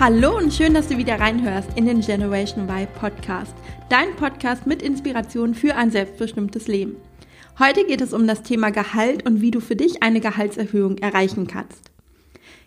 [0.00, 3.52] Hallo und schön, dass du wieder reinhörst in den Generation Y Podcast,
[3.90, 6.96] dein Podcast mit Inspiration für ein selbstbestimmtes Leben.
[7.58, 11.48] Heute geht es um das Thema Gehalt und wie du für dich eine Gehaltserhöhung erreichen
[11.48, 11.90] kannst.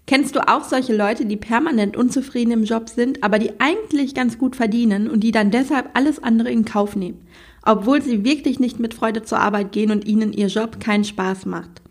[0.06, 4.38] Kennst du auch solche Leute, die permanent unzufrieden im Job sind, aber die eigentlich ganz
[4.38, 7.26] gut verdienen und die dann deshalb alles andere in Kauf nehmen,
[7.66, 11.48] obwohl sie wirklich nicht mit Freude zur Arbeit gehen und ihnen ihr Job keinen Spaß
[11.48, 11.82] macht?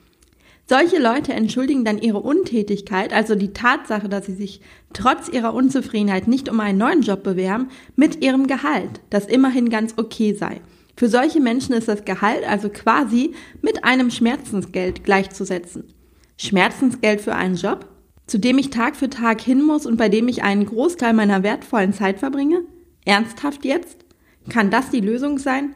[0.72, 4.62] Solche Leute entschuldigen dann ihre Untätigkeit, also die Tatsache, dass sie sich
[4.94, 9.92] trotz ihrer Unzufriedenheit nicht um einen neuen Job bewerben, mit ihrem Gehalt, das immerhin ganz
[9.98, 10.62] okay sei.
[10.96, 15.92] Für solche Menschen ist das Gehalt also quasi mit einem Schmerzensgeld gleichzusetzen.
[16.38, 17.84] Schmerzensgeld für einen Job,
[18.26, 21.42] zu dem ich Tag für Tag hin muss und bei dem ich einen Großteil meiner
[21.42, 22.62] wertvollen Zeit verbringe?
[23.04, 24.06] Ernsthaft jetzt?
[24.48, 25.74] Kann das die Lösung sein?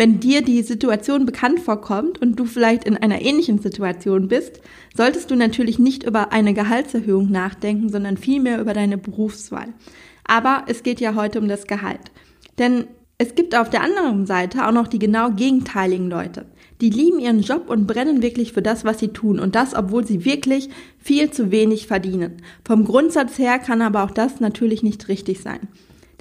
[0.00, 4.62] Wenn dir die Situation bekannt vorkommt und du vielleicht in einer ähnlichen Situation bist,
[4.96, 9.74] solltest du natürlich nicht über eine Gehaltserhöhung nachdenken, sondern vielmehr über deine Berufswahl.
[10.24, 12.00] Aber es geht ja heute um das Gehalt.
[12.58, 12.86] Denn
[13.18, 16.46] es gibt auf der anderen Seite auch noch die genau gegenteiligen Leute.
[16.80, 19.38] Die lieben ihren Job und brennen wirklich für das, was sie tun.
[19.38, 22.38] Und das, obwohl sie wirklich viel zu wenig verdienen.
[22.64, 25.68] Vom Grundsatz her kann aber auch das natürlich nicht richtig sein.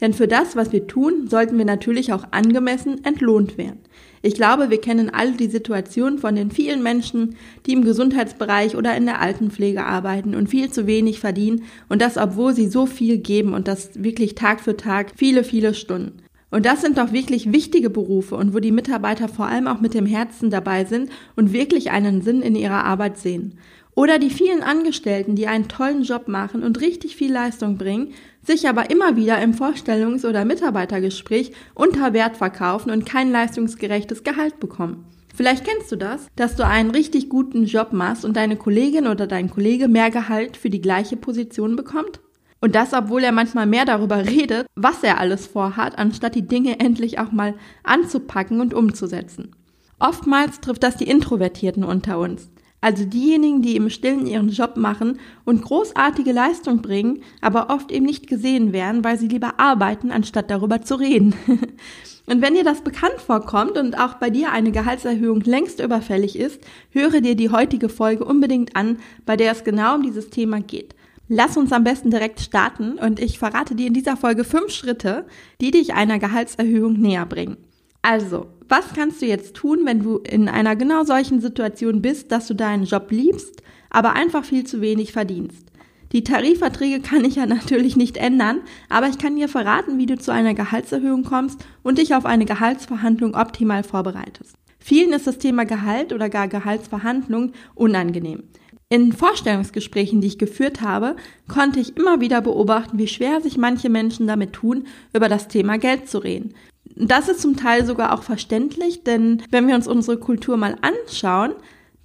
[0.01, 3.79] Denn für das, was wir tun, sollten wir natürlich auch angemessen entlohnt werden.
[4.21, 8.95] Ich glaube, wir kennen alle die Situation von den vielen Menschen, die im Gesundheitsbereich oder
[8.95, 13.17] in der Altenpflege arbeiten und viel zu wenig verdienen und das, obwohl sie so viel
[13.17, 16.17] geben und das wirklich Tag für Tag viele, viele Stunden.
[16.51, 19.93] Und das sind doch wirklich wichtige Berufe und wo die Mitarbeiter vor allem auch mit
[19.93, 23.59] dem Herzen dabei sind und wirklich einen Sinn in ihrer Arbeit sehen.
[23.95, 28.13] Oder die vielen Angestellten, die einen tollen Job machen und richtig viel Leistung bringen,
[28.45, 34.59] sich aber immer wieder im Vorstellungs- oder Mitarbeitergespräch unter Wert verkaufen und kein leistungsgerechtes Gehalt
[34.59, 35.05] bekommen.
[35.35, 39.25] Vielleicht kennst du das, dass du einen richtig guten Job machst und deine Kollegin oder
[39.25, 42.19] dein Kollege mehr Gehalt für die gleiche Position bekommt?
[42.61, 46.79] Und das, obwohl er manchmal mehr darüber redet, was er alles vorhat, anstatt die Dinge
[46.79, 49.55] endlich auch mal anzupacken und umzusetzen.
[49.99, 52.49] Oftmals trifft das die Introvertierten unter uns.
[52.81, 58.05] Also diejenigen, die im Stillen ihren Job machen und großartige Leistung bringen, aber oft eben
[58.05, 61.35] nicht gesehen werden, weil sie lieber arbeiten, anstatt darüber zu reden.
[62.25, 66.61] und wenn dir das bekannt vorkommt und auch bei dir eine Gehaltserhöhung längst überfällig ist,
[66.91, 70.95] höre dir die heutige Folge unbedingt an, bei der es genau um dieses Thema geht.
[71.27, 75.25] Lass uns am besten direkt starten und ich verrate dir in dieser Folge fünf Schritte,
[75.61, 77.57] die dich einer Gehaltserhöhung näher bringen.
[78.01, 82.47] Also, was kannst du jetzt tun, wenn du in einer genau solchen Situation bist, dass
[82.47, 85.65] du deinen Job liebst, aber einfach viel zu wenig verdienst?
[86.11, 90.17] Die Tarifverträge kann ich ja natürlich nicht ändern, aber ich kann dir verraten, wie du
[90.17, 94.55] zu einer Gehaltserhöhung kommst und dich auf eine Gehaltsverhandlung optimal vorbereitest.
[94.79, 98.43] Vielen ist das Thema Gehalt oder gar Gehaltsverhandlung unangenehm.
[98.91, 101.15] In Vorstellungsgesprächen, die ich geführt habe,
[101.47, 105.77] konnte ich immer wieder beobachten, wie schwer sich manche Menschen damit tun, über das Thema
[105.77, 106.55] Geld zu reden.
[106.95, 111.53] Das ist zum Teil sogar auch verständlich, denn wenn wir uns unsere Kultur mal anschauen,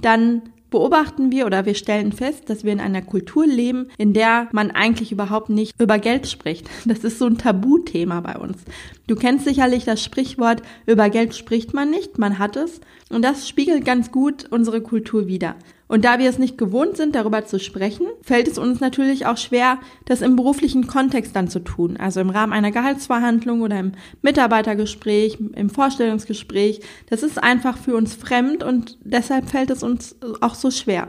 [0.01, 0.43] dann
[0.75, 4.73] beobachten wir oder wir stellen fest, dass wir in einer Kultur leben, in der man
[4.73, 6.69] eigentlich überhaupt nicht über Geld spricht.
[6.85, 8.59] Das ist so ein Tabuthema bei uns.
[9.07, 12.81] Du kennst sicherlich das Sprichwort, über Geld spricht man nicht, man hat es.
[13.09, 15.55] Und das spiegelt ganz gut unsere Kultur wider.
[15.95, 19.37] Und da wir es nicht gewohnt sind, darüber zu sprechen, fällt es uns natürlich auch
[19.37, 21.97] schwer, das im beruflichen Kontext dann zu tun.
[21.99, 26.81] Also im Rahmen einer Gehaltsverhandlung oder im Mitarbeitergespräch, im Vorstellungsgespräch.
[27.11, 31.07] Das ist einfach für uns fremd und deshalb fällt es uns auch so schwer.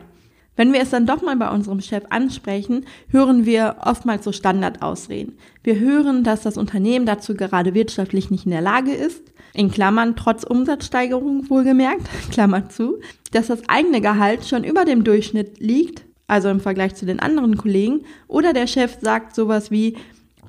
[0.56, 5.40] Wenn wir es dann doch mal bei unserem Chef ansprechen, hören wir oftmals so Standardausreden.
[5.64, 9.24] Wir hören, dass das Unternehmen dazu gerade wirtschaftlich nicht in der Lage ist,
[9.56, 13.00] in Klammern trotz Umsatzsteigerung wohlgemerkt, Klammer zu,
[13.36, 17.58] dass das eigene Gehalt schon über dem Durchschnitt liegt, also im Vergleich zu den anderen
[17.58, 19.98] Kollegen, oder der Chef sagt sowas wie,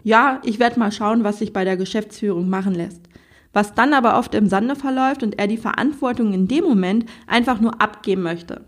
[0.04, 3.00] ja, ich werde mal schauen, was sich bei der Geschäftsführung machen lässt.
[3.52, 7.60] Was dann aber oft im Sande verläuft und er die Verantwortung in dem Moment einfach
[7.60, 8.64] nur abgeben möchte.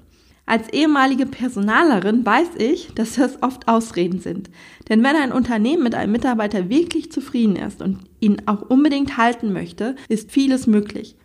[0.46, 4.50] Als ehemalige Personalerin weiß ich, dass das oft Ausreden sind.
[4.88, 9.52] Denn wenn ein Unternehmen mit einem Mitarbeiter wirklich zufrieden ist und ihn auch unbedingt halten
[9.52, 11.16] möchte, ist vieles möglich.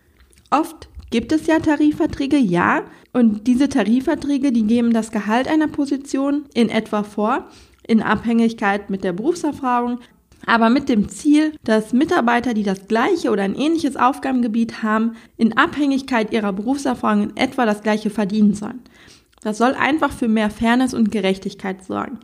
[0.50, 2.82] Oft gibt es ja Tarifverträge, ja,
[3.12, 7.44] und diese Tarifverträge, die geben das Gehalt einer Position in etwa vor,
[7.86, 10.00] in Abhängigkeit mit der Berufserfahrung,
[10.44, 15.56] aber mit dem Ziel, dass Mitarbeiter, die das gleiche oder ein ähnliches Aufgabengebiet haben, in
[15.56, 18.80] Abhängigkeit ihrer Berufserfahrung in etwa das gleiche verdienen sollen.
[19.40, 22.18] Das soll einfach für mehr Fairness und Gerechtigkeit sorgen.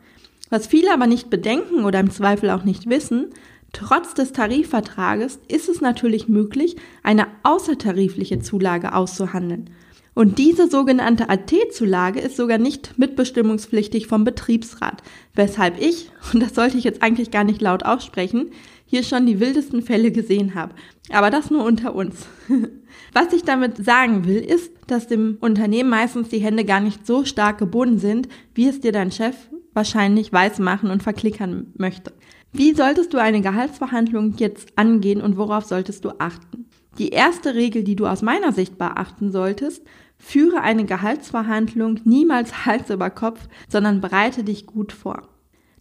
[0.49, 3.27] Was viele aber nicht bedenken oder im Zweifel auch nicht wissen,
[3.73, 9.71] trotz des Tarifvertrages ist es natürlich möglich, eine außertarifliche Zulage auszuhandeln.
[10.15, 15.03] Und diese sogenannte AT-Zulage ist sogar nicht mitbestimmungspflichtig vom Betriebsrat,
[15.35, 18.51] weshalb ich, und das sollte ich jetzt eigentlich gar nicht laut aussprechen,
[18.87, 20.75] hier schon die wildesten Fälle gesehen habe.
[21.11, 22.27] Aber das nur unter uns.
[23.13, 27.25] Was ich damit sagen will, ist, dass dem Unternehmen meistens die Hände gar nicht so
[27.25, 29.37] stark gebunden sind, wie es dir dein Chef
[29.73, 32.13] wahrscheinlich weismachen und verklickern möchte.
[32.53, 36.67] Wie solltest du eine Gehaltsverhandlung jetzt angehen und worauf solltest du achten?
[36.99, 39.85] Die erste Regel, die du aus meiner Sicht beachten solltest,
[40.19, 45.29] führe eine Gehaltsverhandlung niemals Hals über Kopf, sondern bereite dich gut vor.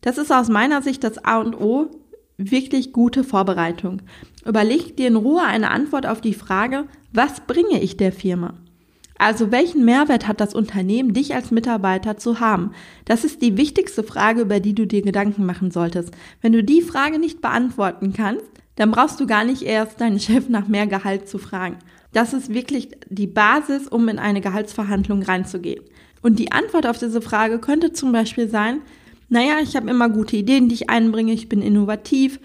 [0.01, 1.89] Das ist aus meiner Sicht das A und O
[2.37, 4.01] wirklich gute Vorbereitung.
[4.45, 8.53] Überleg dir in Ruhe eine Antwort auf die Frage, was bringe ich der Firma?
[9.19, 12.71] Also welchen Mehrwert hat das Unternehmen, dich als Mitarbeiter zu haben?
[13.03, 16.11] Das ist die wichtigste Frage, über die du dir Gedanken machen solltest.
[16.41, 18.45] Wenn du die Frage nicht beantworten kannst,
[18.77, 21.77] dann brauchst du gar nicht erst deinen Chef nach mehr Gehalt zu fragen.
[22.13, 25.83] Das ist wirklich die Basis, um in eine Gehaltsverhandlung reinzugehen.
[26.21, 28.81] Und die Antwort auf diese Frage könnte zum Beispiel sein,
[29.27, 32.39] naja, ich habe immer gute Ideen, die ich einbringe, ich bin innovativ,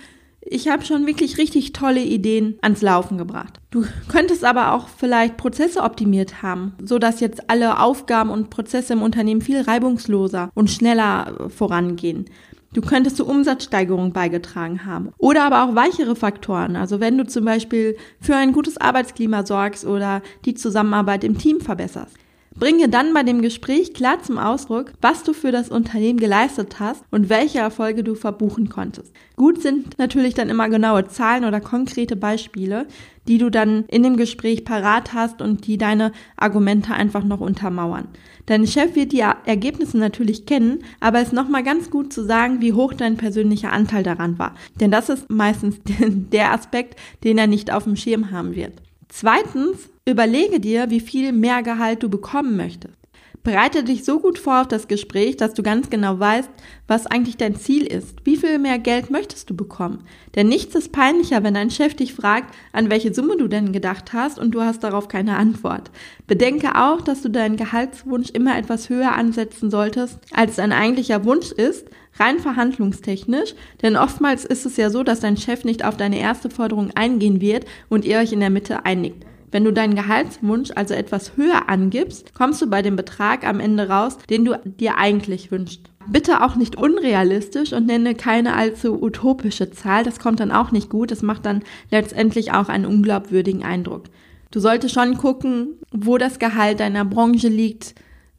[0.46, 3.60] ich habe schon wirklich richtig tolle Ideen ans Laufen gebracht.
[3.70, 8.92] Du könntest aber auch vielleicht Prozesse optimiert haben, so dass jetzt alle Aufgaben und Prozesse
[8.92, 12.26] im Unternehmen viel reibungsloser und schneller vorangehen.
[12.74, 15.12] Du könntest zur Umsatzsteigerung beigetragen haben.
[15.18, 16.74] Oder aber auch weichere Faktoren.
[16.74, 21.60] Also wenn du zum Beispiel für ein gutes Arbeitsklima sorgst oder die Zusammenarbeit im Team
[21.60, 22.16] verbesserst.
[22.56, 27.02] Bringe dann bei dem Gespräch klar zum Ausdruck, was du für das Unternehmen geleistet hast
[27.10, 29.12] und welche Erfolge du verbuchen konntest.
[29.36, 32.86] Gut sind natürlich dann immer genaue Zahlen oder konkrete Beispiele,
[33.26, 38.06] die du dann in dem Gespräch parat hast und die deine Argumente einfach noch untermauern.
[38.46, 42.60] Dein Chef wird die Ergebnisse natürlich kennen, aber es ist nochmal ganz gut zu sagen,
[42.60, 44.54] wie hoch dein persönlicher Anteil daran war.
[44.78, 48.83] Denn das ist meistens der Aspekt, den er nicht auf dem Schirm haben wird.
[49.16, 52.98] Zweitens, überlege dir, wie viel mehr Gehalt du bekommen möchtest.
[53.44, 56.50] Bereite dich so gut vor auf das Gespräch, dass du ganz genau weißt,
[56.88, 58.16] was eigentlich dein Ziel ist.
[58.24, 60.02] Wie viel mehr Geld möchtest du bekommen?
[60.34, 64.12] Denn nichts ist peinlicher, wenn dein Chef dich fragt, an welche Summe du denn gedacht
[64.12, 65.92] hast und du hast darauf keine Antwort.
[66.26, 71.52] Bedenke auch, dass du deinen Gehaltswunsch immer etwas höher ansetzen solltest, als dein eigentlicher Wunsch
[71.52, 71.86] ist,
[72.18, 76.50] rein verhandlungstechnisch, denn oftmals ist es ja so, dass dein Chef nicht auf deine erste
[76.50, 79.24] Forderung eingehen wird und ihr euch in der Mitte einigt.
[79.54, 83.88] Wenn du deinen Gehaltswunsch also etwas höher angibst, kommst du bei dem Betrag am Ende
[83.88, 85.82] raus, den du dir eigentlich wünschst.
[86.08, 90.02] Bitte auch nicht unrealistisch und nenne keine allzu utopische Zahl.
[90.02, 91.12] Das kommt dann auch nicht gut.
[91.12, 91.62] Das macht dann
[91.92, 94.04] letztendlich auch einen unglaubwürdigen Eindruck.
[94.50, 97.94] Du solltest schon gucken, wo das Gehalt deiner Branche liegt,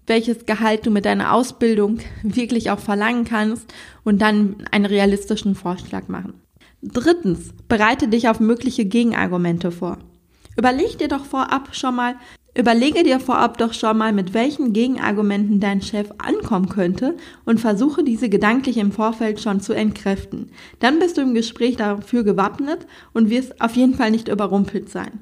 [0.08, 3.74] welches Gehalt du mit deiner Ausbildung wirklich auch verlangen kannst
[4.04, 6.34] und dann einen realistischen Vorschlag machen.
[6.82, 9.98] Drittens, bereite dich auf mögliche Gegenargumente vor.
[10.58, 12.16] Überleg dir doch vorab schon mal,
[12.58, 18.04] überlege dir vorab doch schon mal, mit welchen Gegenargumenten dein Chef ankommen könnte und versuche
[18.04, 20.52] diese gedanklich im Vorfeld schon zu entkräften.
[20.80, 25.20] Dann bist du im Gespräch dafür gewappnet und wirst auf jeden Fall nicht überrumpelt sein.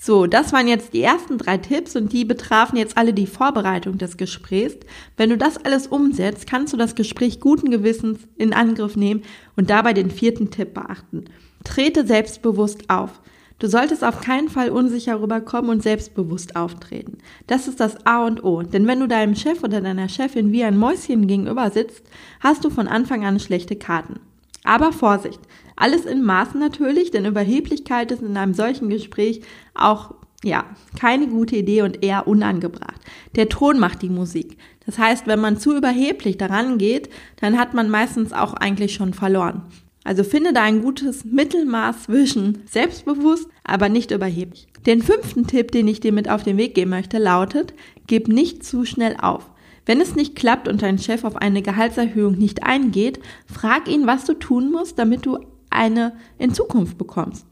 [0.00, 3.98] So, das waren jetzt die ersten drei Tipps und die betrafen jetzt alle die Vorbereitung
[3.98, 4.76] des Gesprächs.
[5.16, 9.22] Wenn du das alles umsetzt, kannst du das Gespräch guten Gewissens in Angriff nehmen
[9.56, 11.24] und dabei den vierten Tipp beachten.
[11.64, 13.20] Trete selbstbewusst auf.
[13.58, 17.18] Du solltest auf keinen Fall unsicher rüberkommen und selbstbewusst auftreten.
[17.48, 18.62] Das ist das A und O.
[18.62, 22.04] Denn wenn du deinem Chef oder deiner Chefin wie ein Mäuschen gegenüber sitzt,
[22.38, 24.20] hast du von Anfang an schlechte Karten.
[24.68, 25.40] Aber Vorsicht!
[25.76, 29.40] Alles in Maßen natürlich, denn Überheblichkeit ist in einem solchen Gespräch
[29.74, 30.66] auch ja,
[31.00, 33.00] keine gute Idee und eher unangebracht.
[33.34, 34.58] Der Ton macht die Musik.
[34.84, 37.08] Das heißt, wenn man zu überheblich daran geht,
[37.40, 39.62] dann hat man meistens auch eigentlich schon verloren.
[40.04, 44.68] Also finde da ein gutes Mittelmaß zwischen selbstbewusst, aber nicht überheblich.
[44.86, 47.72] Den fünften Tipp, den ich dir mit auf den Weg geben möchte, lautet,
[48.06, 49.50] gib nicht zu schnell auf.
[49.88, 54.26] Wenn es nicht klappt und dein Chef auf eine Gehaltserhöhung nicht eingeht, frag ihn, was
[54.26, 55.38] du tun musst, damit du
[55.70, 57.46] eine in Zukunft bekommst.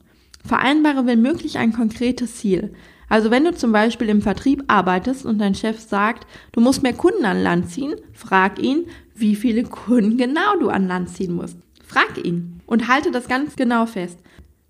[0.44, 2.74] Vereinbare wenn möglich ein konkretes Ziel.
[3.08, 6.92] Also wenn du zum Beispiel im Vertrieb arbeitest und dein Chef sagt, du musst mehr
[6.92, 11.56] Kunden an Land ziehen, frag ihn, wie viele Kunden genau du an Land ziehen musst.
[11.86, 14.18] Frag ihn und halte das ganz genau fest.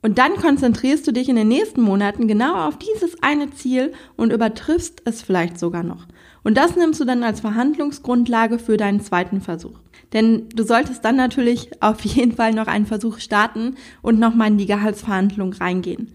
[0.06, 4.32] Und dann konzentrierst du dich in den nächsten Monaten genau auf dieses eine Ziel und
[4.32, 6.06] übertriffst es vielleicht sogar noch.
[6.44, 9.80] Und das nimmst du dann als Verhandlungsgrundlage für deinen zweiten Versuch.
[10.12, 14.58] Denn du solltest dann natürlich auf jeden Fall noch einen Versuch starten und nochmal in
[14.58, 16.12] die Gehaltsverhandlung reingehen.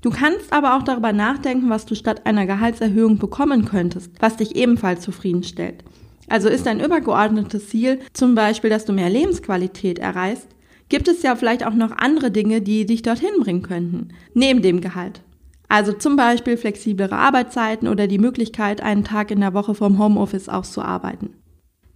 [0.00, 4.56] Du kannst aber auch darüber nachdenken, was du statt einer Gehaltserhöhung bekommen könntest, was dich
[4.56, 5.84] ebenfalls zufriedenstellt.
[6.30, 10.48] Also ist ein übergeordnetes Ziel zum Beispiel, dass du mehr Lebensqualität erreichst,
[10.94, 14.80] gibt es ja vielleicht auch noch andere Dinge, die dich dorthin bringen könnten, neben dem
[14.80, 15.22] Gehalt.
[15.66, 20.48] Also zum Beispiel flexiblere Arbeitszeiten oder die Möglichkeit, einen Tag in der Woche vom Homeoffice
[20.48, 21.30] auszuarbeiten.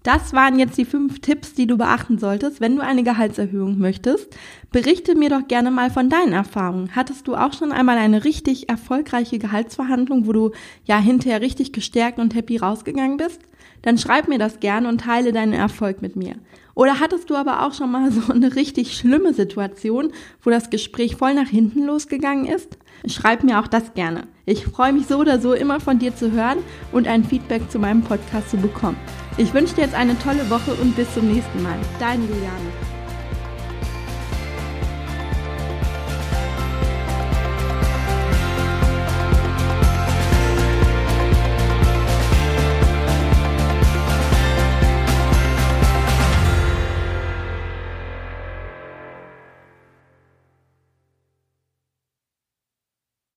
[0.08, 4.34] Das waren jetzt die fünf Tipps, die du beachten solltest, wenn du eine Gehaltserhöhung möchtest.
[4.72, 6.96] Berichte mir doch gerne mal von deinen Erfahrungen.
[6.96, 10.52] Hattest du auch schon einmal eine richtig erfolgreiche Gehaltsverhandlung, wo du
[10.86, 13.42] ja hinterher richtig gestärkt und happy rausgegangen bist?
[13.82, 16.36] Dann schreib mir das gerne und teile deinen Erfolg mit mir.
[16.74, 20.12] Oder hattest du aber auch schon mal so eine richtig schlimme Situation,
[20.42, 22.78] wo das Gespräch voll nach hinten losgegangen ist?
[23.07, 24.26] Schreib mir auch das gerne.
[24.45, 26.59] Ich freue mich so oder so immer von dir zu hören
[26.93, 28.97] und ein Feedback zu meinem Podcast zu bekommen.
[29.37, 31.78] Ich wünsche dir jetzt eine tolle Woche und bis zum nächsten Mal.
[32.00, 32.98] Deine Juliane.